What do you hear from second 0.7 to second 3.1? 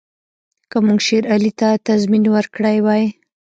موږ شېر علي ته تضمین ورکړی وای.